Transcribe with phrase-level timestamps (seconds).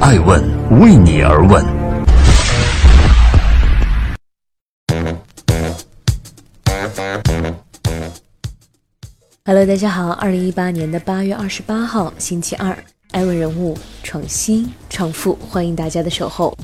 [0.00, 0.40] 爱问
[0.80, 1.64] 为你而问。
[9.44, 12.76] Hello，大家好，二零一八年的八月二十八号，星期二，
[13.10, 16.56] 爱问人物创新创富，欢迎大家的守候。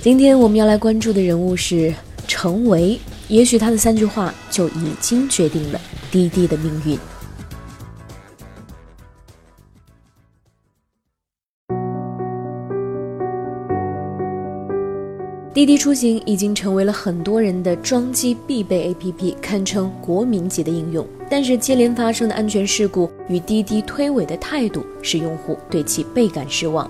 [0.00, 1.94] 今天我们要来关注的人物是
[2.26, 2.98] 程维，
[3.28, 5.80] 也许他的三句话就已经决定了
[6.10, 6.98] 滴滴的命运。
[15.52, 21.04] 滴滴出行已经成为了很多人的装机必备 APP，堪称国民级的应用。
[21.28, 26.88] 但是接连发生的安全事故与滴滴推诿的态度，使用户对其倍感失望。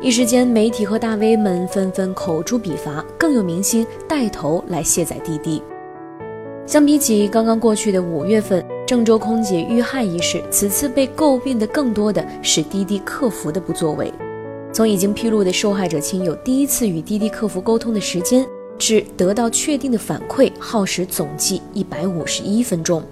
[0.00, 5.62] 一时间，媒体和大 V 们纷纷口诛笔伐，更有明星带头来卸载滴滴。
[6.64, 14.10] 相比起刚刚过去的五月份郑州空姐遇害一事，此次被诟病的更多的是滴滴客服的不作为。
[14.72, 18.46] 从已经披露的受害者亲友第一次与滴滴客服沟通的时间，
[18.78, 23.02] 至得到确定的反馈，耗时总计一百五十一分钟。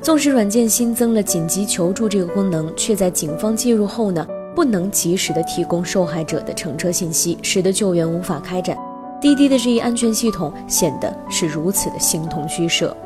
[0.00, 8.78] 纵使软件新增了紧急求助这个功能，却在警方介入后呢，不能及时的提供受害者的乘车信息，使得救援无法开展。
[9.20, 12.96] 滴滴的这一安全系统显得是如此的形同虚设。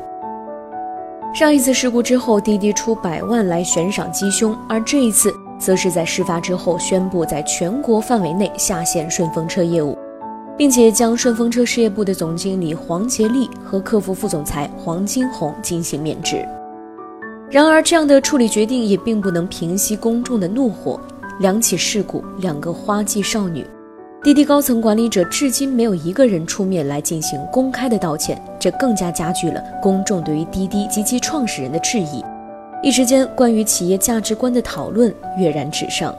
[1.33, 5.33] 上一次事故之后，滴滴出百万来悬赏缉凶，而这一次。
[5.63, 9.97] 则是在事发之后宣布在全国范围内下线顺风车业务，
[10.57, 16.45] 并且将顺风车事业部的总经理黄杰利和客服副总裁黄金红进行免职。
[17.49, 20.99] 然而，这样的处理决定也并不能平息公众的怒火。
[21.39, 23.65] 两起事故，两个花季少女，
[24.21, 32.23] 滴滴高层管理者至今没有一个人出面来进行公开的道歉，这更加加剧了公众对于滴滴及其创始人的质疑。
[32.83, 36.13] 一时间，关于企业价值观的讨论跃然纸上。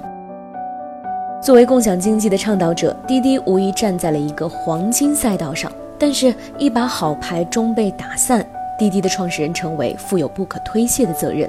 [1.43, 5.71] 作为共享经济的倡导者，滴滴无疑站在了一个黄金赛道上。
[5.99, 8.45] 但是，一把好牌终被打散，
[8.79, 11.49] 滴滴的创始人成为负有不可推卸的责任。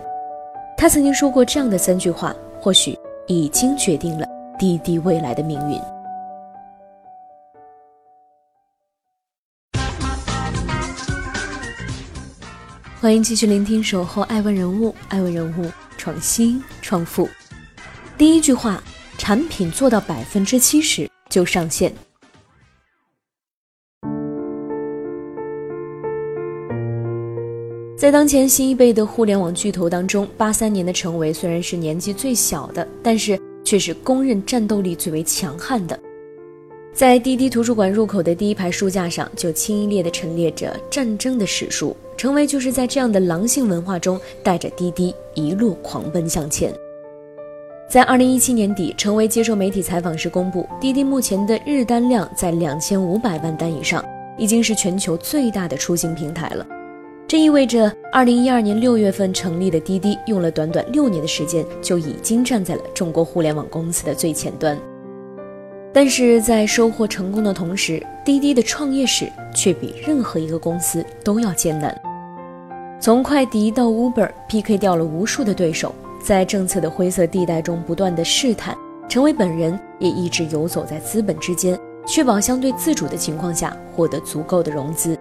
[0.75, 4.27] 他曾经说过这样的三句话，或许已经决定了
[4.59, 5.79] 滴滴未来的命运。
[13.05, 17.29] 欢迎继续聆听《守候爱问人物》，爱问人物创新创富。
[18.17, 18.81] 第一句话：
[19.15, 21.93] 产品做到百分之七十就上线。
[27.95, 35.99] 在当前新一辈的互联网巨头当中，八三年的程维虽然是年纪最小的，但是却是公认战斗力最为强悍的。
[36.95, 41.93] 在滴滴图书馆入口的第一排书架上，就清一列地陈列着战争的史书。
[42.15, 46.73] 成为就是在这样的狼性文化中，带着滴滴一路狂奔向前。
[47.89, 54.01] 在二零一七年底，程维接受媒体采访时公布，滴滴目前的日单量在两千五百万单以上，
[54.37, 56.65] 已经是全球最大的出行平台了。
[57.27, 64.79] 这意味着，二零一二年六月份成立的滴滴，用了短短六年的时间，就已经站在了中国互联网公司的最前端。
[65.95, 71.97] 但是在收获成功的同时，滴滴的创业史却比任何一个公司都要艰难。
[72.99, 78.75] 从快迪到 Uber，PK 掉了无数的对手，在政策的灰色地带中不断的试探，
[79.07, 85.17] 成为本人也一直游走在资本之间，确保相对自主的情况下获得足够的融资。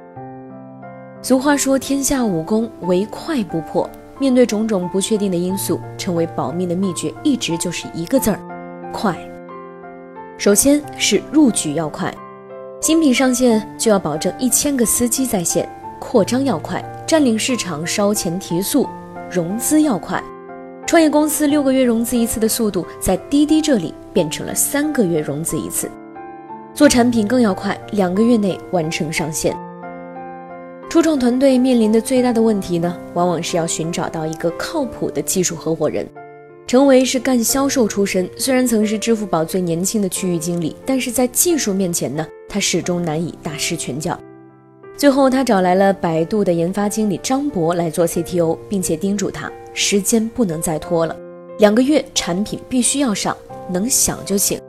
[1.22, 3.88] 俗话说，天下武功唯快不破。
[4.18, 8.40] 面对种种不确定的因素，成为保命的秘诀一直就是一个字儿：
[8.92, 9.16] 快。
[10.36, 12.12] 首先是入局要快，
[12.80, 15.64] 新品上线就要保证一千个司机在线；
[16.00, 18.84] 扩张要快，占领市场烧钱提速；
[19.30, 20.22] 融资要快，
[20.86, 25.88] 创业公司六个月融资一次的速度，在滴滴这里变成了三个月融资一次。
[26.74, 29.56] 做产品更要快，两个月内完成上线。
[30.90, 36.04] 初创团队面临的最大的问题呢，往往是要寻找到一个靠谱的技术合伙人。
[36.74, 44.18] 程维是干销售出身，虽然曾是支付宝最年轻的区域经理，但是在技术面前呢，他始终难以大施拳脚。
[44.96, 51.16] 最后，他找来了百度的研发经理张博来做 CTO，并且叮嘱他时间不能再拖了，
[51.60, 53.36] 两个月产品必须要上，
[53.70, 54.60] 能想就行。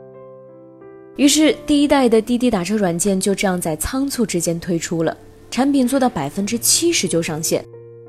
[1.16, 5.16] 于是，第一代的滴滴打车软件就这样在仓促之间推出了，
[5.50, 7.64] 产品做到百分之七十就上线。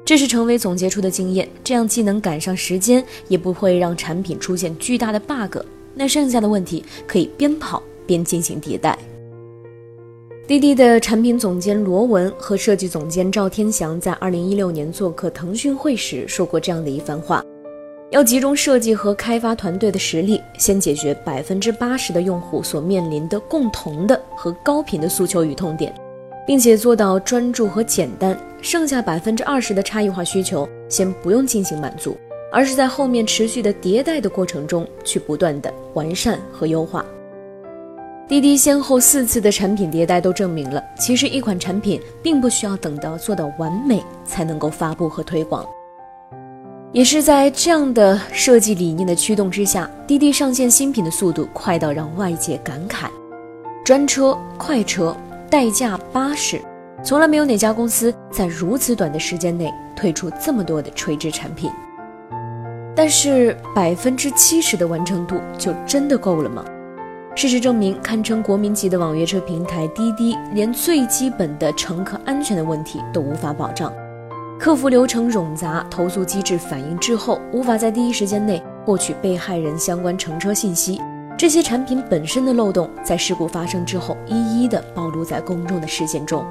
[0.07, 5.57] 这是成为总结出的经验，这样既能赶上时间，也不会让产品出现巨大的 bug。
[5.93, 8.97] 那剩下的问题可以边跑边进行迭代。
[10.47, 17.43] 滴滴的产品总监罗文和设计总监赵天祥在二零一六年做客腾讯会时说过这样的一番话：
[18.09, 25.93] 要集中设计和开发团队的实力，先解决百分之八十的用户所面临的共同的和高频的诉求与痛点，
[26.47, 28.35] 并且做到专注和简单。
[28.59, 32.17] 剩下百分之二十的差异化需求，先不用进行满足，
[32.51, 37.05] 而是在后面持续的迭代的过程中去不断的完善和优化。
[38.27, 45.65] 滴滴先后四次的产品迭代都证明了，其实一款产品并不需要等到做到完美才能够发布和推广。
[46.91, 53.07] 也是在这样的设计理念的驱动之下，滴滴上线新品的速度快到让外界感慨：
[53.85, 55.15] 专车、快车、
[55.49, 56.61] 代驾巴士，
[57.01, 61.71] 从来没有哪家公司在如此短的时间内推出这么多的垂直产品。
[62.93, 66.65] 但是百分之七十的完成度就真的够了吗？
[67.33, 73.93] 事实证明，堪称国民级的网约车平台滴滴，连最基本的乘客安全的问题都无法保障。
[74.59, 80.99] 客服流程冗杂，投诉机制反应滞后，无法在第一时间内获取被害人相关乘车信息。
[81.37, 86.43] 这些产品本身的漏洞，在事故发生之后一一的暴露在公众的视线中。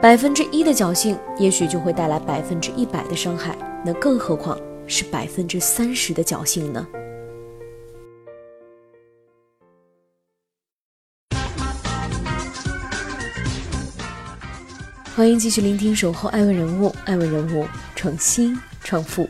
[0.00, 3.54] 百分之一的侥幸，也许就会带来百分之一百的伤害，
[3.84, 6.86] 那更何况是百分之三十的侥幸呢？
[15.14, 19.28] 欢迎继续聆听《守候爱问人物》，爱问人物创新创富。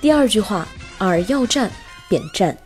[0.00, 0.66] 第二句话：
[0.98, 1.70] 饵要战，
[2.08, 2.56] 便战。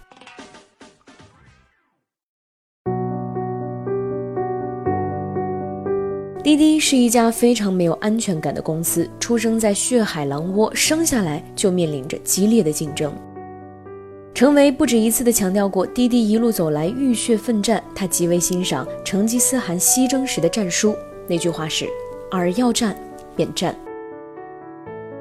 [6.49, 13.13] 滴滴是一家非常没有安全感的公司，出生在血海狼窝，生下来就面临着激烈的竞争。
[14.33, 20.97] 程维不止一次的强调过，滴滴一路走来浴血奋战，他极为欣赏成吉思汗西征时的战书，
[21.27, 21.87] 那句话是。
[22.31, 22.97] 而要战，
[23.37, 23.77] 便战。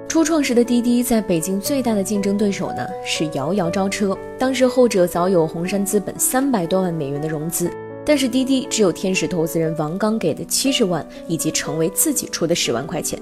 [0.08, 4.18] 初创时的滴滴，在北京最大的竞争对手呢是摇摇招车。
[4.40, 7.70] 当时后者早有红杉资本三百多万美元的融资，
[8.08, 13.20] 但是滴滴只有天使投资人王刚给的七十万，以及成为自己出的十万块钱，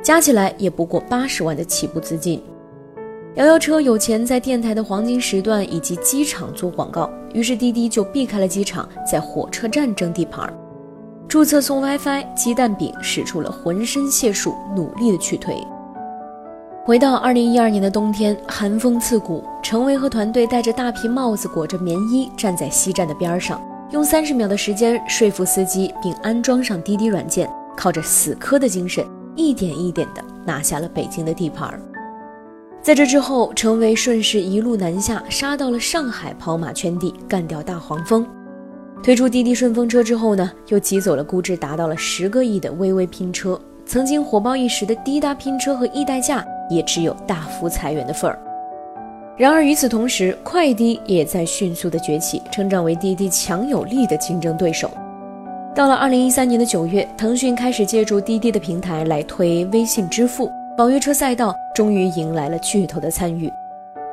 [0.00, 2.40] 加起来也不过八十万的起步资金。
[3.34, 10.48] 摇摇车有钱在电台的黄金时段以及机场做广告，于是滴滴就避开了机场，在火车站争地盘。
[11.26, 15.56] 注册送 WiFi，鸡蛋饼使出了浑身解数，努力的去推。
[16.86, 29.02] 回到二零一二年的冬天，寒风刺骨，程维和团队戴着大皮帽子，裹着棉衣，站在西站的边上，用三十秒的时间说服司机，并安装上滴滴软件，靠着死磕的精神，
[29.34, 31.80] 一点一点的拿下了北京的地盘儿。
[32.82, 38.26] 在这之后，程维顺势一路南下，杀到了上海，跑马圈地，干掉大黄蜂。
[39.02, 43.58] 推出滴滴顺风车之后呢，又挤走了估值达到了十个亿的微微拼车。
[43.86, 48.38] 曾经火爆一时的滴答拼车和易代驾，也只有大幅裁员的份儿。
[49.38, 54.90] 然而与此同时，快滴也在迅速的崛起，成长为滴滴强有力的竞争对手。
[55.76, 63.48] 到了二零一三年的九月，腾讯开始借助滴滴的平台来推微信支付，网约车赛道终于迎来了巨头的参与。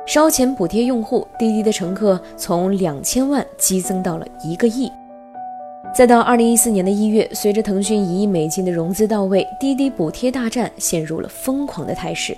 [0.06, 4.88] 烧钱补贴用户，滴滴的乘客从两千万激增到了一个亿。
[5.92, 12.36] 再到二零一四年的一月，随着腾讯一亿美金的融资到位，滴滴补贴大战陷入了疯狂的态势。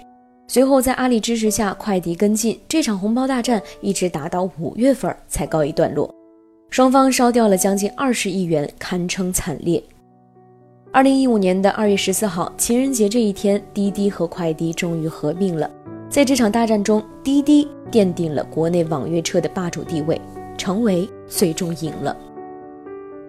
[0.51, 6.13] 随后在阿里支持下，快递跟进，这场红包大战一直打到五月份才告一段落，
[6.71, 9.83] 双方烧掉了将近二十亿元，堪称惨烈。
[10.91, 15.71] 二零一五年的二月十四号，情人节这一天，滴滴和快滴终于合并了。
[16.09, 20.19] 在这场大战中，滴滴奠定了国内网约车的霸主地位，
[20.57, 22.17] 成为最终赢了。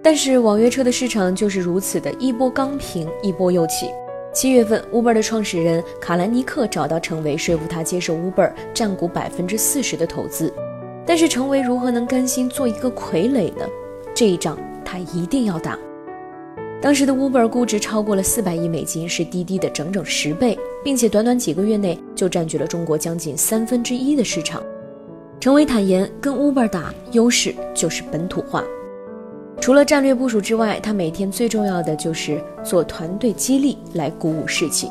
[0.01, 3.89] 但是网约车的市场就是如此的一波刚平，一波又起。
[4.39, 10.53] 七月份，Uber 的创始人卡兰尼克找到程维，说服他接受 Uber 占股百分之四十的投资。
[11.05, 13.67] 但是程维如何能甘心做一个傀儡呢？
[14.15, 15.77] 这一仗他一定要打。
[16.81, 24.63] 当时的 Uber 估值超过了四百亿美金，是滴滴的整整十倍，并且短短几个月内就占据了中国将近三分之一的市场。
[25.41, 28.63] 程维坦言，跟 Uber 打，优势就是本土化。
[29.61, 34.89] 除了战略部署之外，他每天最重要的就是做团队激励来鼓舞士气。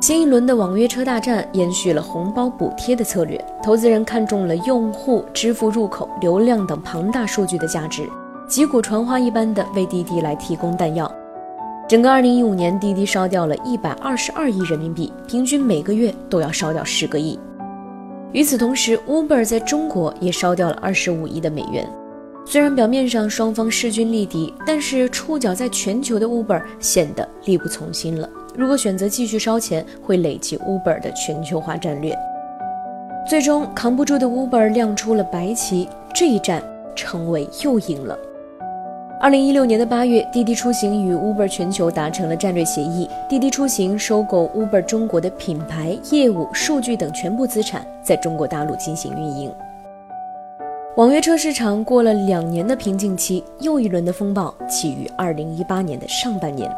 [0.00, 8.02] 新一轮的网约车大战延续了红包补贴的策略，投资人看中了用户支付入口、流量等庞大数据的价值。
[8.48, 11.10] 击鼓传花一般的为滴滴来提供弹药，
[11.88, 17.38] 整个二零一五年，滴滴烧掉了一百二十二亿人民币，平均每个月都要烧掉十个亿。
[18.32, 21.88] 与此同时，Uber 在中国也烧掉了二十五亿的美元。
[22.44, 28.28] 虽然表面上双方势均力敌，但是触角在全球的 Uber 显得力不从心了。
[28.54, 32.14] 如果选择继续烧钱，会累积 Uber 的全球化战略。
[33.26, 36.62] 最终扛不住的 Uber 亮出了白旗，这一战
[36.94, 38.18] 成为又赢了。
[39.20, 49.50] 二零一六年的八月，滴滴出行与 Uber 全球达成了战略协议，滴滴出行收购 Uber 中国的品牌、业务、数据等全部资产，在中国大陆进行运营。
[50.98, 56.70] 网约车市场过了两年的瓶颈期，又一轮的风暴起于二零一八年的上半年。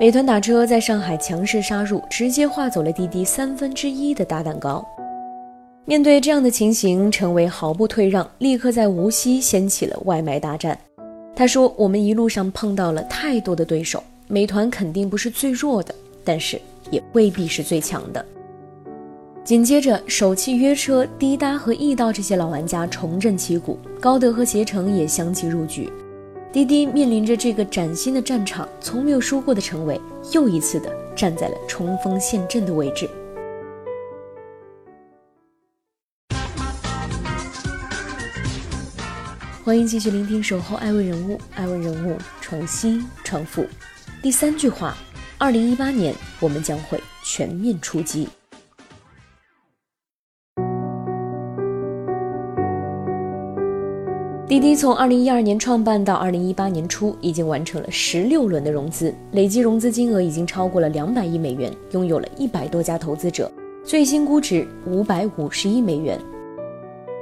[0.00, 4.84] 美团打车在上海强势杀入，直接划走了滴滴三分之一的大蛋糕。
[5.84, 10.76] 面对这样的情形，陈维毫不退让，立刻在无锡掀起了外卖大战。
[11.36, 15.94] 他说：“我们一路上碰到了太多的对手，美团肯定不是最弱的，
[16.24, 16.60] 但是
[16.90, 18.26] 也未必是最强的。”
[19.50, 25.92] 紧接着，首汽约车、滴答和易到这些老玩家重振旗鼓，高德和携程也相继入局。
[26.52, 33.10] 滴滴面临着这个崭新的战场，从没有输过的陈伟又一次的站在了冲锋陷阵的位置。
[39.64, 43.66] 欢迎继续聆听《守候爱问人物》，爱问人物重新创富。
[44.22, 44.96] 第三句话：
[45.38, 48.28] 二零一八年，我们将会全面出击。
[54.50, 63.48] 滴滴从二零一二年创办到二零一八年初，已经完成了十六轮的融资，累计融资金额已经超过了两百亿美元，拥有了一百多家投资者，
[63.84, 66.18] 最新估值五百五十亿美元。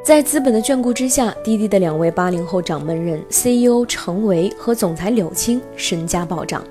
[0.02, 6.64] 在资本的眷顾之下，滴滴的两位八零后掌门人 CEO 程维和总裁柳青身家暴涨。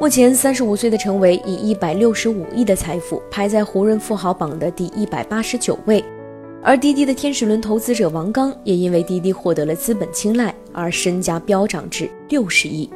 [0.00, 6.04] 目前三十五岁的程维以一百六十五亿的财富排在胡润富豪榜的第一百八十九位，
[6.66, 12.90] 而滴滴的天使轮投资者王刚也因为滴滴获得了资本青睐而身家飙涨至六十亿。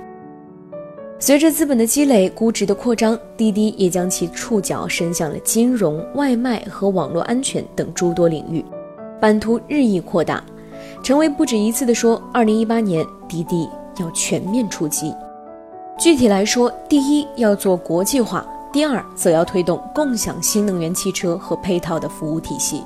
[1.20, 8.64] 随着资本的积累，估值的扩张，滴滴也将其触角伸向了金融、外卖和网络安全等诸多领域。
[9.20, 10.42] 版图日益扩大，
[11.00, 13.68] 陈维不止一次地说，二零一八年滴滴
[14.00, 15.14] 要全面出击。
[15.96, 22.82] 具体来说，第一要做国际化，第二则要推动共享新能源汽车和配套的服务体系。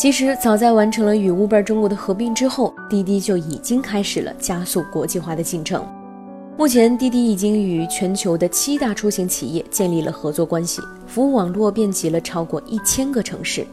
[0.00, 5.86] 其实，早在完成了与 Uber 中国的合并之后，滴滴就已经开始了加速国际化的进程。
[6.56, 13.66] 目前，滴滴已经与全球的七大出行企业建立了合作关系，服务网络遍及了超过一千个城市。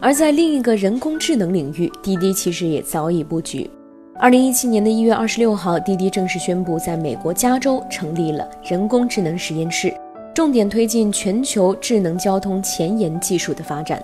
[0.00, 3.70] 而在另一个人工智能领域，滴滴其实也早已布局。
[4.18, 9.94] 二零一七年的一月二十六号，滴滴正式宣布在美国加州成立了人工智能实验室，
[10.34, 14.02] 重点推进全球智能交通前沿技术的发展。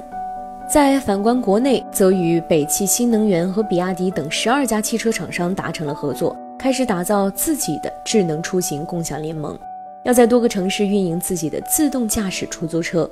[0.74, 9.56] 在反观国内，则与北汽新能源和比亚迪等十二家汽车厂商达成了合作，开始打造自己的智能出行共享联盟，
[10.04, 13.08] 要在多个城市运营自己的自动驾驶出租车。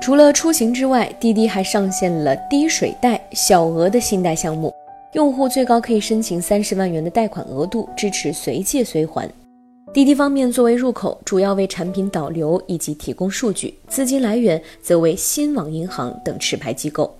[0.00, 4.74] 除了出行之外，滴滴还上线了低水贷小额的信贷项目，
[5.12, 9.30] 用户最高可以申请三十万元的贷款额度，支持随借随还。
[9.92, 17.12] 滴滴方面作为入口，主要为产品导流以及提供数据，资金来源则为新网银行等持牌机构。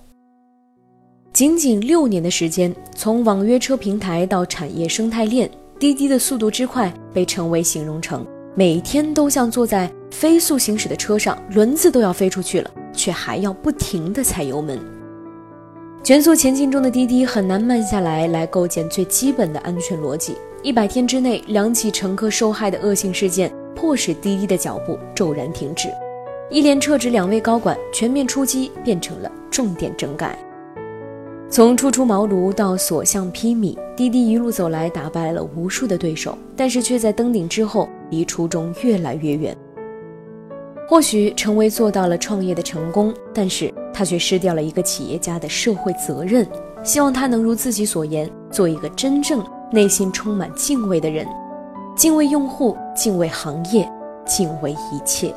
[1.33, 8.25] 仅仅六年的时间，从网约车平台到产业生态链，滴滴的速度之快被称为形容成
[8.55, 9.91] 每天都像坐在。
[10.09, 14.77] 飞速行驶的车上，轮子都要飞出去了，却还要不停地踩油门。
[16.03, 20.35] 全速前进中的滴滴很难慢下来，来构建最基本的安全逻辑。
[20.63, 25.89] 一百天之内，两起乘客受害的恶性事件，迫使滴滴的脚步骤然停止。
[26.51, 30.37] 一连撤职两位高管，全面出击变成了重点整改。
[31.49, 39.57] 从初出茅庐到所向披靡，滴滴一路走来，打败了无数的对手，但是却在登顶之后，离初衷越来越远。
[40.87, 46.45] 或许陈威做到了创业的成功，但是他却失掉了一个企业家的社会责任。
[46.83, 51.25] 希望他能如自己所言，做一个真正内心充满敬畏的人，
[51.95, 53.89] 敬畏用户，敬畏行业，
[54.25, 55.33] 敬畏一切。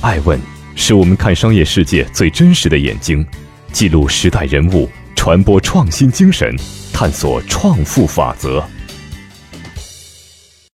[0.00, 0.38] 爱问。
[0.76, 3.24] 是我们看商业世界最真实的眼睛，
[3.72, 6.54] 记录时代人物，传播创新精神，
[6.92, 8.62] 探索创富法则。